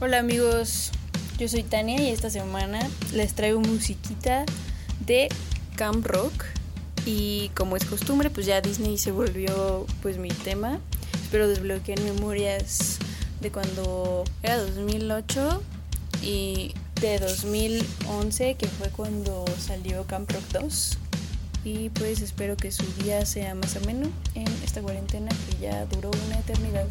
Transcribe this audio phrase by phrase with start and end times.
[0.00, 0.90] Hola amigos,
[1.38, 4.44] yo soy Tania y esta semana les traigo musiquita
[5.06, 5.28] de
[5.76, 6.44] Camp Rock
[7.06, 10.80] y como es costumbre pues ya Disney se volvió pues mi tema.
[11.22, 12.98] Espero desbloquear memorias
[13.40, 15.62] de cuando era 2008
[16.22, 20.98] y de 2011 que fue cuando salió Camp Rock 2
[21.64, 26.10] y pues espero que su día sea más ameno en esta cuarentena que ya duró
[26.26, 26.86] una eternidad.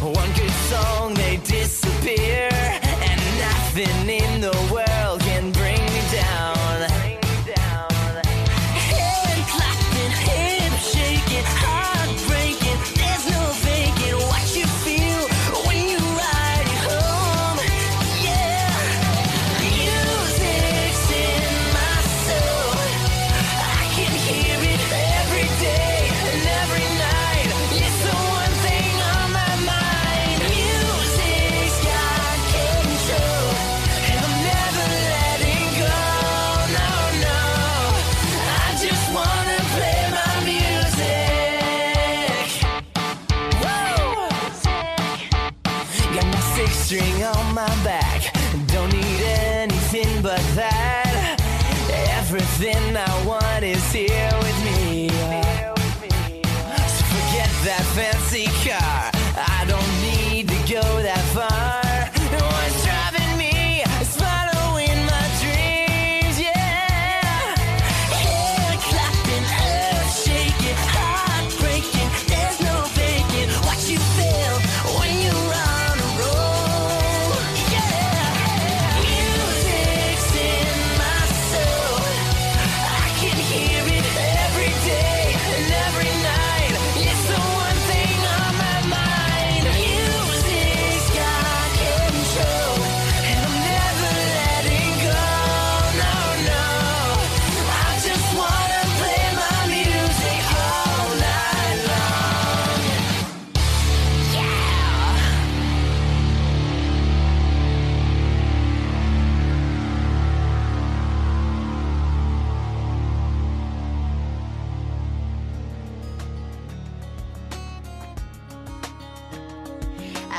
[0.00, 0.25] What
[52.76, 54.45] and now one is here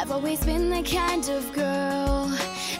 [0.07, 2.27] I've always been the kind of girl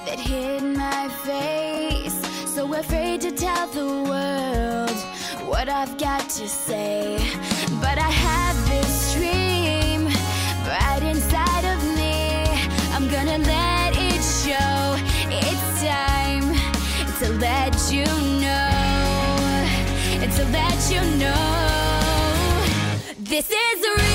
[0.06, 2.16] that hid my face.
[2.56, 4.98] So afraid to tell the world
[5.46, 7.18] what I've got to say.
[7.82, 10.06] But I have this dream
[10.72, 12.46] right inside of me.
[12.96, 14.96] I'm gonna let it show.
[15.28, 16.48] It's time
[17.20, 18.06] to let you
[18.40, 18.72] know.
[20.38, 22.64] To let you know.
[23.20, 24.07] This is real.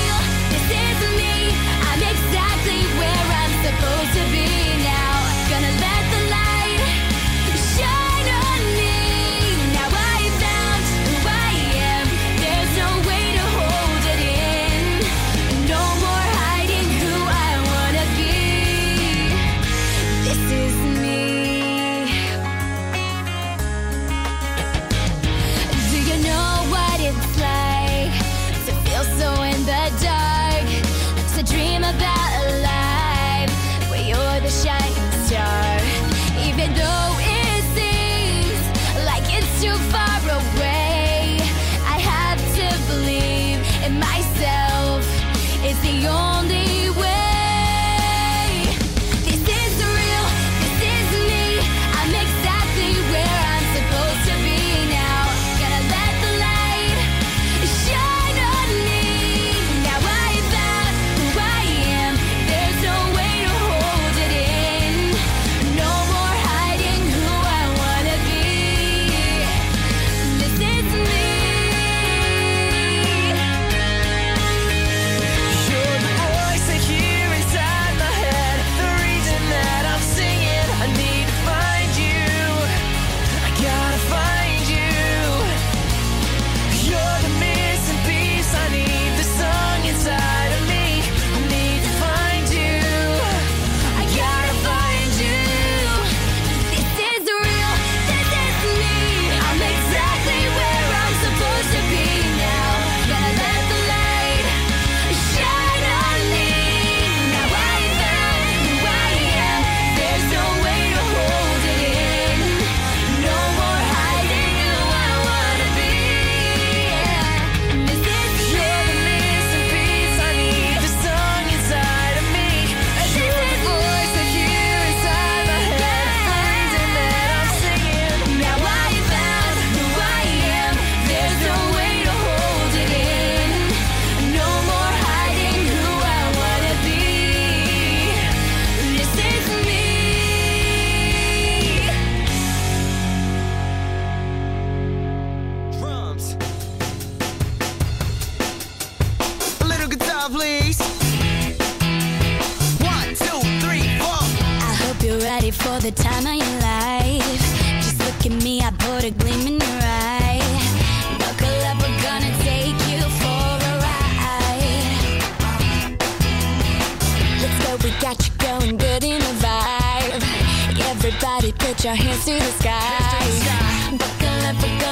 [171.43, 173.97] Everybody put your hands to the sky.
[173.97, 174.82] Buckle up, buckle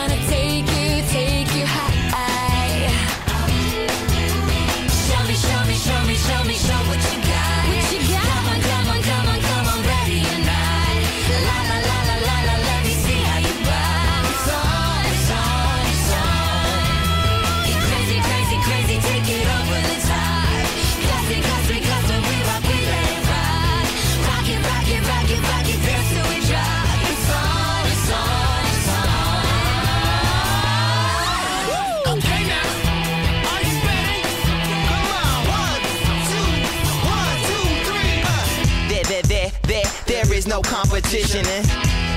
[41.12, 41.64] petitioning.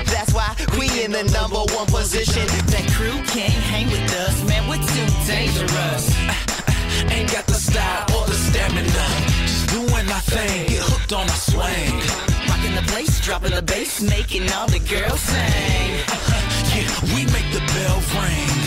[0.07, 2.47] That's why we in the number one position.
[2.71, 6.05] That crew can't hang with us, man, we're too dangerous.
[7.11, 9.07] Ain't got the style or the stamina.
[9.43, 11.91] Just doing my thing, get hooked on our swing.
[12.47, 15.99] Rocking the place, dropping the bass, making all the girls sing.
[16.75, 18.64] Yeah, we make the bell ring.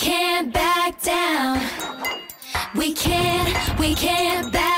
[0.00, 1.60] can't back down.
[2.74, 4.69] We can't, we can't back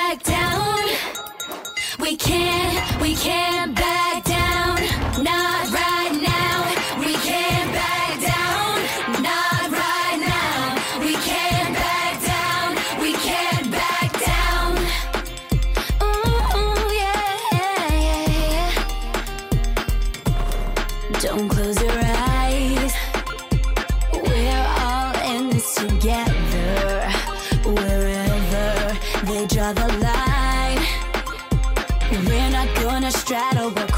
[33.32, 33.91] straddle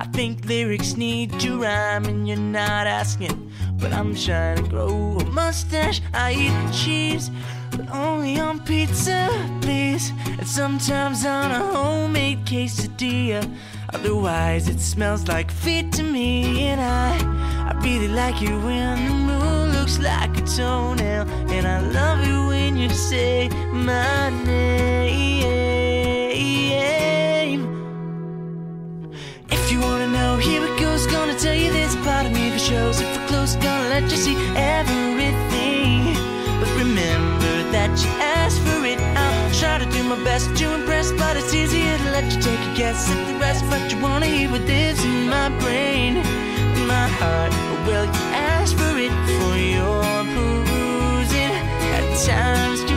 [0.00, 3.52] I think lyrics need to rhyme, and you're not asking.
[3.78, 6.00] But I'm trying to grow a mustache.
[6.14, 7.30] I eat cheese,
[7.70, 9.28] but only on pizza,
[9.60, 10.12] please.
[10.38, 13.44] And sometimes on a homemade quesadilla.
[13.92, 16.62] Otherwise, it smells like feet to me.
[16.62, 21.28] And I, I really like you when the moon looks like a toenail.
[21.50, 25.79] And I love it when you say my name.
[29.70, 31.06] If you wanna know, here it goes.
[31.06, 33.00] Gonna tell you this part of me that shows.
[33.00, 36.12] If we're close, gonna let you see everything.
[36.58, 38.98] But remember that you asked for it.
[38.98, 42.58] I'll try to do my best to impress, but it's easier to let you take
[42.58, 43.62] a guess at the rest.
[43.70, 46.14] But you wanna hear what lives in my brain,
[46.90, 47.52] my heart.
[47.86, 50.02] Well, you asked for it for your
[50.34, 51.54] perusing.
[51.94, 52.89] At times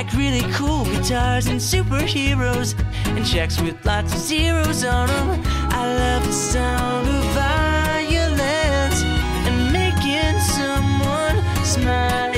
[0.00, 2.74] like really cool guitars and superheroes
[3.14, 5.42] and checks with lots of zeros on them.
[5.68, 9.02] I love the sound of violence
[9.46, 12.30] and making someone smile.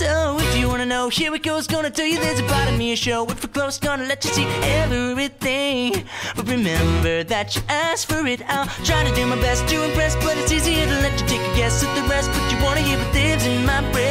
[0.00, 1.66] So if you wanna know, here it goes.
[1.66, 3.26] Gonna tell you there's a part of me a show.
[3.26, 4.46] If we're close, gonna let you see
[4.82, 6.04] everything.
[6.34, 8.40] But remember that you asked for it.
[8.48, 11.42] I'll try to do my best to impress, but it's easier to let you take
[11.42, 12.30] a guess at the rest.
[12.32, 14.09] But you wanna hear what lives in my brain.